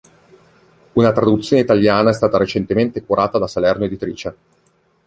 Una 0.93 1.11
traduzione 1.11 1.61
italiana 1.61 2.09
è 2.09 2.13
stata 2.13 2.39
recentemente 2.39 3.03
curata 3.05 3.37
da 3.37 3.45
Salerno 3.45 3.85
Editrice. 3.85 4.35